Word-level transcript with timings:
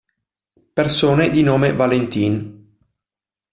Persone 0.73 1.29
di 1.29 1.43
nome 1.43 1.73
Valentin 1.75 2.79